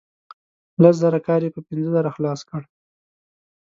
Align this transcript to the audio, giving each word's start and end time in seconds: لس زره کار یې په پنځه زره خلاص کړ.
لس 0.81 0.95
زره 1.03 1.19
کار 1.27 1.41
یې 1.45 1.53
په 1.55 1.61
پنځه 1.67 1.89
زره 1.95 2.09
خلاص 2.15 2.39
کړ. 2.49 2.61